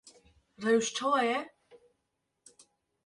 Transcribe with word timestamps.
Rewş 0.63 0.87
çawa 0.95 1.19
ye? 1.27 1.39